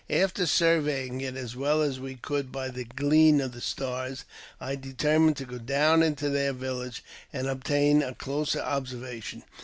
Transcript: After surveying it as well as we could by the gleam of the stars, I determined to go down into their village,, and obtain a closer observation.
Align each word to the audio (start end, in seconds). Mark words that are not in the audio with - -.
After 0.09 0.47
surveying 0.47 1.21
it 1.21 1.35
as 1.35 1.55
well 1.55 1.83
as 1.83 1.99
we 1.99 2.15
could 2.15 2.51
by 2.51 2.69
the 2.69 2.85
gleam 2.85 3.39
of 3.39 3.51
the 3.51 3.61
stars, 3.61 4.25
I 4.59 4.75
determined 4.75 5.37
to 5.37 5.45
go 5.45 5.59
down 5.59 6.01
into 6.01 6.27
their 6.27 6.53
village,, 6.53 7.03
and 7.31 7.45
obtain 7.47 8.01
a 8.01 8.15
closer 8.15 8.61
observation. 8.61 9.43